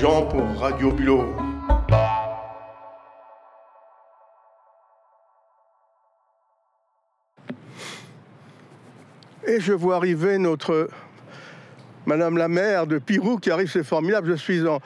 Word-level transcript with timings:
Jean 0.00 0.26
pour 0.26 0.60
Radio 0.60 0.92
Bulot. 0.92 1.24
Et 9.46 9.58
je 9.58 9.72
vois 9.72 9.96
arriver 9.96 10.36
notre 10.36 10.90
Madame 12.04 12.36
la 12.36 12.48
maire 12.48 12.86
de 12.86 12.98
Pirou 12.98 13.38
qui 13.38 13.50
arrive, 13.50 13.70
c'est 13.70 13.84
formidable. 13.84 14.28
Je 14.28 14.34
suis 14.34 14.68
en, 14.68 14.80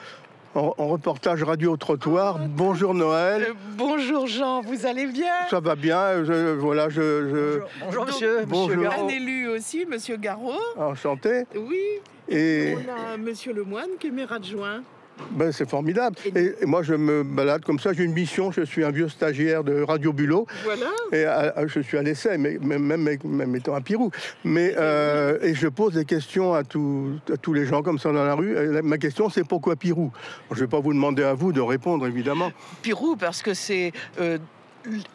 en, 0.55 0.87
reportage 0.87 1.43
radio 1.43 1.73
au 1.73 1.77
trottoir. 1.77 2.39
Oh, 2.41 2.47
bonjour 2.49 2.95
Noël. 2.95 3.47
Euh, 3.49 3.55
bonjour 3.77 4.29
Jean, 4.29 4.61
vous 4.61 4.87
allez 4.87 5.07
bien? 5.07 5.33
Ça 5.51 5.59
va 5.59 5.75
bien. 5.75 6.23
Je, 6.23 6.55
voilà, 6.55 6.89
je, 6.89 7.63
Bonjour, 7.85 8.07
monsieur. 8.07 8.45
Bonjour. 8.47 8.87
Un 8.93 9.09
élu 9.09 9.49
aussi, 9.49 9.87
monsieur 9.87 10.19
Garot. 10.19 10.53
Enchanté. 10.77 11.47
Oui. 11.57 11.81
Et 12.29 12.77
on 12.77 13.13
a 13.13 13.17
monsieur 13.17 13.53
Lemoine 13.53 13.91
qui 13.99 14.07
est 14.07 14.13
maire 14.13 14.33
adjoint. 14.33 14.85
Ben, 15.31 15.53
c'est 15.53 15.69
formidable. 15.69 16.17
Et, 16.35 16.55
moi, 16.67 16.83
je 16.83 16.95
me 16.95 17.23
balade 17.23 17.65
comme 17.65 17.79
ça. 17.79 17.93
J'ai 17.93 18.05
une 18.05 18.13
mission. 18.13 18.51
Je 18.51 18.63
suis 18.63 18.85
un 18.85 18.91
vieux 18.91 19.09
stagiaire 19.09 19.65
de 19.65 19.83
Radio 19.83 20.13
Bulot. 20.13 20.47
Voilà. 20.65 20.87
Et 21.13 21.25
euh, 21.25 21.51
euh, 21.57 21.69
je 21.69 21.81
suis 21.81 21.97
à 21.97 22.03
l'essai, 22.03 22.39
mais 22.39 22.59
même, 22.59 23.19
même, 23.25 23.57
étant 23.57 23.75
à 23.75 23.81
Pirou. 23.81 24.11
Mais, 24.45 24.75
euh, 24.77 25.39
et 25.43 25.55
je 25.55 25.69
pose 25.69 25.95
des 25.95 26.05
questions 26.05 26.55
à, 26.55 26.65
tous 26.65 27.53
les 27.53 27.67
gens 27.67 27.83
comme 27.83 27.99
ça 27.99 28.13
dans 28.13 28.25
la 28.25 28.35
rue. 28.35 28.55
ma 28.83 28.99
question, 28.99 29.29
c'est 29.29 29.45
pourquoi 29.45 29.77
Pirou 29.77 30.11
Je 30.51 30.57
ne 30.57 30.61
vais 30.61 30.67
pas 30.67 30.81
vous 30.81 30.93
demander 30.93 31.23
à 31.23 31.35
vous 31.35 31.53
de 31.53 31.61
répondre, 31.61 32.07
évidemment. 32.07 32.53
Pirou, 32.83 33.17
parce 33.17 33.43
que 33.43 33.55
c'est 33.55 33.93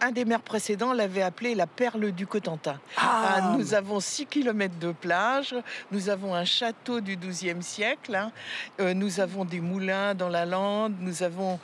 un 0.02 0.12
des 0.12 0.26
maires 0.26 0.42
précédents 0.42 0.94
l'avait 0.94 1.22
appelé 1.22 1.56
la 1.56 1.68
perle 1.68 2.12
du 2.12 2.28
Cotentin. 2.28 2.80
Ah. 2.98 3.36
Ah, 3.38 3.56
nous 3.58 3.74
avons 3.74 4.00
6 4.00 4.28
km 4.28 4.76
de 4.80 4.92
plage, 4.92 5.56
nous 5.92 6.10
avons 6.10 6.34
un 6.36 6.46
château 6.46 7.02
du 7.02 7.18
XIIe 7.18 7.62
siècle, 7.62 8.16
hein. 8.16 8.32
euh, 8.80 8.94
nous 8.94 9.20
avons 9.20 9.46
des 9.46 9.60
moulins 9.60 10.14
dans 10.14 10.30
la 10.30 10.46
lande, 10.46 10.94
nous 11.00 11.24
avons 11.24 11.60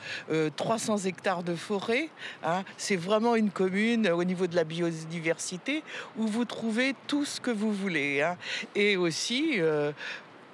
300 0.56 0.94
euh, 0.94 1.08
hectares 1.08 1.42
de 1.42 1.54
forêt. 1.54 2.08
Hein. 2.42 2.64
C'est 2.76 2.96
vraiment 2.96 3.36
une 3.36 3.50
commune 3.50 4.08
au 4.08 4.24
niveau 4.24 4.46
de 4.46 4.56
la 4.56 4.64
biodiversité 4.64 5.82
où 6.16 6.26
vous 6.26 6.44
trouvez 6.44 6.94
tout 7.06 7.24
ce 7.24 7.40
que 7.40 7.50
vous 7.50 7.72
voulez. 7.72 8.22
Hein. 8.22 8.36
Et 8.74 8.96
aussi, 8.96 9.54
euh, 9.58 9.92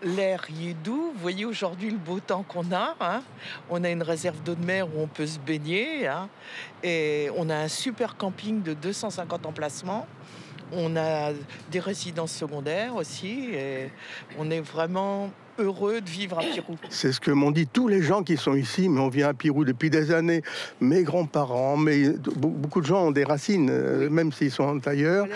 l'air 0.03 0.45
y 0.51 0.71
est 0.71 0.75
doux. 0.75 1.13
Vous 1.15 1.21
voyez 1.21 1.45
aujourd'hui 1.45 1.91
le 1.91 1.99
beau 1.99 2.21
temps 2.21 2.43
qu'on 2.43 2.73
a. 2.73 2.97
Hein. 3.01 3.23
On 3.71 3.83
a 3.85 3.91
une 3.91 4.03
réserve 4.03 4.43
d'eau 4.43 4.55
de 4.55 4.65
mer 4.65 4.87
où 4.87 5.01
on 5.01 5.07
peut 5.07 5.27
se 5.27 5.39
baigner. 5.39 6.07
Hein. 6.07 6.29
Et 6.83 7.31
on 7.37 7.49
a 7.51 7.57
un 7.57 7.69
super 7.69 8.17
camping 8.17 8.63
de 8.63 8.75
250 8.75 9.47
emplacements. 9.47 10.07
On 10.73 10.97
a 10.97 11.33
des 11.71 11.81
résidences 11.81 12.33
secondaires 12.33 12.97
aussi. 12.97 13.51
Et 13.53 13.91
on 14.39 14.51
est 14.51 14.61
vraiment 14.61 15.31
heureux 15.59 16.01
de 16.01 16.09
vivre 16.09 16.39
à 16.39 16.43
Pirou. 16.43 16.77
C'est 16.89 17.13
ce 17.13 17.21
que 17.21 17.31
m'ont 17.31 17.51
dit 17.51 17.67
tous 17.67 17.89
les 17.89 18.03
gens 18.03 18.23
qui 18.23 18.37
sont 18.37 18.55
ici, 18.55 18.89
mais 18.89 19.01
on 19.01 19.09
vient 19.09 19.29
à 19.29 19.35
Pirou 19.35 19.65
depuis 19.65 19.91
des 19.91 20.13
années. 20.13 20.43
Mes 20.81 21.03
grands-parents, 21.03 21.77
mais 21.77 22.11
beaucoup 22.37 22.81
de 22.81 22.87
gens 22.87 23.07
ont 23.07 23.11
des 23.11 23.25
racines, 23.25 23.71
euh, 23.71 24.09
même 24.09 24.33
s'ils 24.33 24.51
sont 24.51 24.87
ailleurs, 24.87 25.27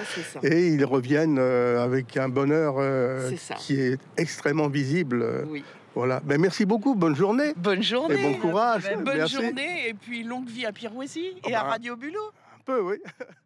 et 0.43 0.69
ils 0.69 0.85
reviennent 0.85 1.39
euh, 1.39 1.83
avec 1.83 2.17
un 2.17 2.29
bonheur 2.29 2.77
euh, 2.79 3.33
qui 3.59 3.81
est 3.81 4.01
extrêmement 4.17 4.69
visible. 4.69 5.47
Voilà. 5.95 6.21
Ben, 6.25 6.41
merci 6.41 6.65
beaucoup. 6.65 6.95
Bonne 6.95 7.17
journée. 7.17 7.53
Bonne 7.57 7.83
journée. 7.83 8.15
Et 8.15 8.23
bon 8.23 8.35
courage. 8.35 8.85
bonne 9.05 9.29
journée. 9.29 9.89
Et 9.89 9.95
puis 9.95 10.23
longue 10.23 10.49
vie 10.49 10.65
à 10.65 10.73
Pirouésie 10.73 11.35
et 11.47 11.55
à 11.55 11.61
ah 11.61 11.65
bah. 11.65 11.71
Radio 11.73 11.97
Bulot. 11.97 12.33
Un 12.55 12.63
peu, 12.65 12.81
oui. 12.81 12.97